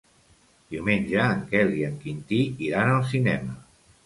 Diumenge 0.75 1.19
en 1.33 1.43
Quel 1.51 1.75
i 1.83 1.83
en 1.89 2.01
Quintí 2.07 2.41
iran 2.71 2.93
al 2.97 3.07
cinema. 3.13 3.57